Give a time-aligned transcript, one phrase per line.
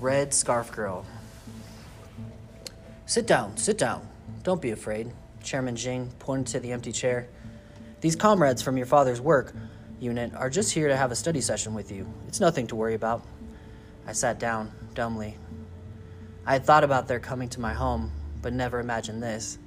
[0.00, 1.04] Red Scarf Girl.
[3.04, 4.08] Sit down, sit down.
[4.42, 5.12] Don't be afraid.
[5.42, 7.28] Chairman Jin pointed to the empty chair.
[8.00, 9.52] These comrades from your father's work
[10.00, 12.10] unit are just here to have a study session with you.
[12.28, 13.26] It's nothing to worry about.
[14.06, 15.36] I sat down, dumbly.
[16.46, 18.10] I had thought about their coming to my home,
[18.40, 19.58] but never imagined this.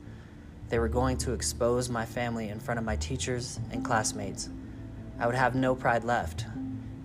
[0.69, 4.49] They were going to expose my family in front of my teachers and classmates.
[5.19, 6.47] I would have no pride left.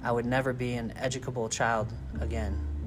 [0.03, 2.78] I would never be an educable child again.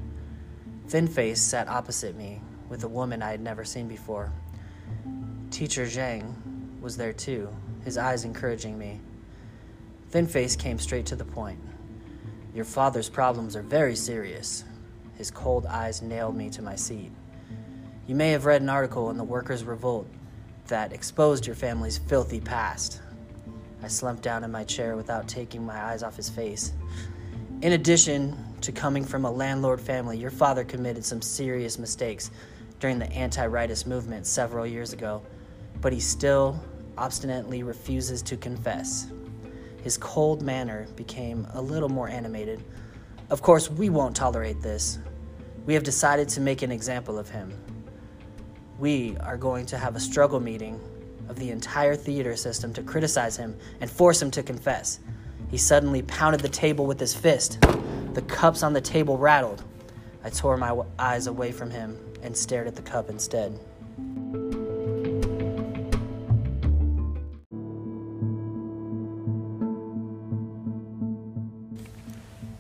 [0.92, 4.30] Thin Face sat opposite me with a woman I had never seen before.
[5.50, 6.36] Teacher Zhang
[6.82, 7.48] was there too,
[7.86, 9.00] his eyes encouraging me.
[10.10, 11.62] Thin Face came straight to the point.
[12.54, 14.66] Your father's problems are very serious.
[15.16, 17.14] His cold eyes nailed me to my seat.
[18.06, 20.10] You may have read an article in the Workers' Revolt
[20.68, 23.00] that exposed your family's filthy past.
[23.82, 26.74] I slumped down in my chair without taking my eyes off his face.
[27.62, 32.32] In addition to coming from a landlord family, your father committed some serious mistakes
[32.80, 35.22] during the anti rightist movement several years ago,
[35.80, 36.60] but he still
[36.98, 39.12] obstinately refuses to confess.
[39.84, 42.64] His cold manner became a little more animated.
[43.30, 44.98] Of course, we won't tolerate this.
[45.68, 47.54] We have decided to make an example of him.
[48.80, 50.80] We are going to have a struggle meeting
[51.30, 55.00] of the entire theater system to criticize him and force him to confess.
[55.52, 57.60] He suddenly pounded the table with his fist.
[58.14, 59.62] The cups on the table rattled.
[60.24, 63.60] I tore my eyes away from him and stared at the cup instead.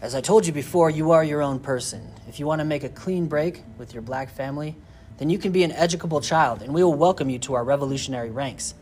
[0.01, 2.11] As I told you before, you are your own person.
[2.27, 4.75] If you want to make a clean break with your black family,
[5.17, 8.31] then you can be an educable child, and we will welcome you to our revolutionary
[8.31, 8.73] ranks.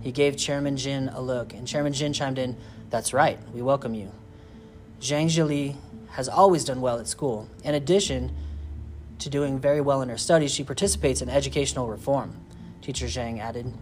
[0.00, 2.56] He gave Chairman Jin a look, and Chairman Jin chimed in,
[2.90, 4.12] That's right, we welcome you.
[5.00, 5.76] Jiang Ji-li
[6.10, 7.48] has always done well at school.
[7.62, 8.34] In addition
[9.18, 12.34] to doing very well in her studies, she participates in educational reform.
[12.80, 13.72] Teacher Zhang added,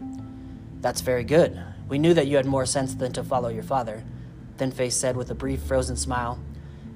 [0.80, 1.62] That's very good.
[1.88, 4.02] We knew that you had more sense than to follow your father.
[4.58, 6.40] Thin Face said with a brief, frozen smile,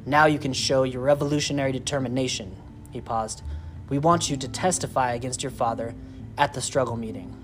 [0.05, 2.57] Now you can show your revolutionary determination.
[2.91, 3.43] He paused.
[3.89, 5.95] We want you to testify against your father
[6.37, 7.37] at the struggle meeting.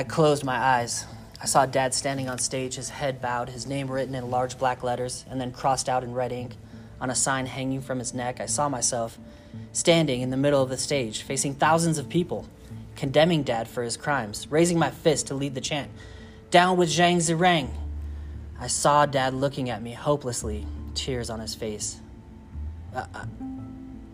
[0.00, 1.04] I closed my eyes.
[1.42, 4.82] I saw Dad standing on stage, his head bowed, his name written in large black
[4.82, 6.56] letters and then crossed out in red ink
[7.02, 8.40] on a sign hanging from his neck.
[8.40, 9.18] I saw myself
[9.72, 12.48] standing in the middle of the stage, facing thousands of people,
[12.96, 15.90] condemning Dad for his crimes, raising my fist to lead the chant
[16.50, 17.68] down with Zhang Zirang.
[18.58, 22.00] I saw Dad looking at me hopelessly, tears on his face.
[22.96, 23.24] I, I,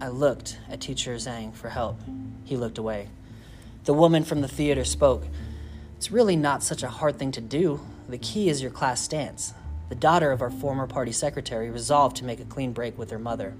[0.00, 2.00] I looked at Teacher Zhang for help.
[2.42, 3.06] He looked away.
[3.84, 5.22] The woman from the theater spoke.
[5.96, 7.80] It's really not such a hard thing to do.
[8.08, 9.54] The key is your class stance.
[9.88, 13.18] The daughter of our former party secretary resolved to make a clean break with her
[13.18, 13.54] mother.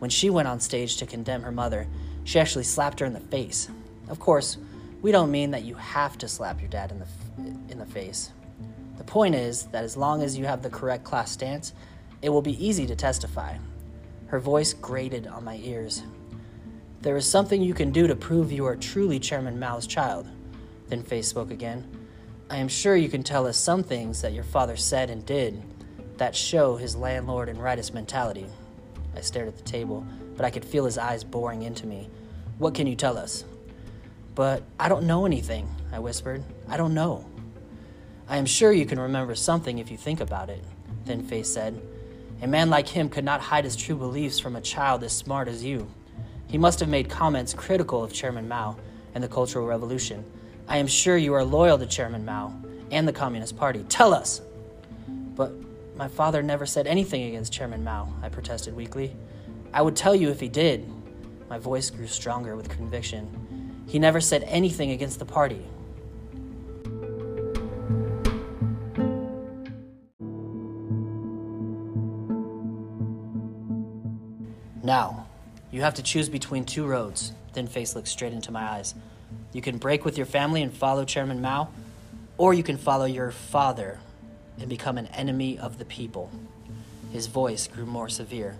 [0.00, 1.86] When she went on stage to condemn her mother,
[2.24, 3.68] she actually slapped her in the face.
[4.08, 4.58] Of course,
[5.02, 7.06] we don't mean that you have to slap your dad in the
[7.70, 8.30] in the face.
[8.98, 11.72] The point is that as long as you have the correct class stance,
[12.22, 13.56] it will be easy to testify.
[14.26, 16.02] Her voice grated on my ears.
[17.02, 20.28] There is something you can do to prove you are truly Chairman Mao's child.
[20.92, 21.88] Thin Face spoke again.
[22.50, 25.62] I am sure you can tell us some things that your father said and did
[26.18, 28.44] that show his landlord and rightist mentality.
[29.16, 32.10] I stared at the table, but I could feel his eyes boring into me.
[32.58, 33.46] What can you tell us?
[34.34, 36.44] But I don't know anything, I whispered.
[36.68, 37.24] I don't know.
[38.28, 40.62] I am sure you can remember something if you think about it,
[41.06, 41.80] Thin Face said.
[42.42, 45.48] A man like him could not hide his true beliefs from a child as smart
[45.48, 45.90] as you.
[46.48, 48.76] He must have made comments critical of Chairman Mao
[49.14, 50.22] and the Cultural Revolution.
[50.68, 52.54] I am sure you are loyal to Chairman Mao
[52.90, 53.84] and the Communist Party.
[53.88, 54.40] Tell us!
[55.34, 55.52] But
[55.96, 59.14] my father never said anything against Chairman Mao, I protested weakly.
[59.72, 60.88] I would tell you if he did.
[61.48, 63.84] My voice grew stronger with conviction.
[63.86, 65.62] He never said anything against the party.
[74.82, 75.26] Now,
[75.70, 77.32] you have to choose between two roads.
[77.52, 78.94] Thin Face looked straight into my eyes.
[79.52, 81.68] You can break with your family and follow Chairman Mao,
[82.38, 84.00] or you can follow your father
[84.58, 86.30] and become an enemy of the people.
[87.12, 88.56] His voice grew more severe.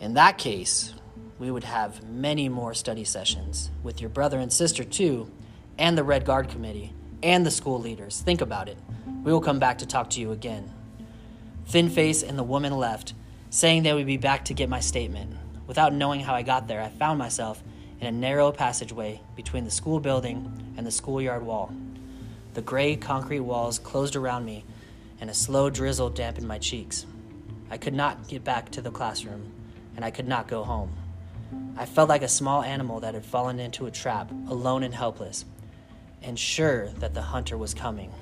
[0.00, 0.94] In that case,
[1.38, 5.30] we would have many more study sessions with your brother and sister, too,
[5.78, 8.20] and the Red Guard Committee, and the school leaders.
[8.20, 8.78] Think about it.
[9.24, 10.70] We will come back to talk to you again.
[11.66, 13.14] Thin Face and the woman left,
[13.50, 15.34] saying they would be back to get my statement.
[15.66, 17.62] Without knowing how I got there, I found myself
[18.04, 21.72] in a narrow passageway between the school building and the schoolyard wall.
[22.52, 24.62] The gray concrete walls closed around me,
[25.22, 27.06] and a slow drizzle dampened my cheeks.
[27.70, 29.50] I could not get back to the classroom,
[29.96, 30.92] and I could not go home.
[31.78, 35.46] I felt like a small animal that had fallen into a trap, alone and helpless,
[36.20, 38.12] and sure that the hunter was coming.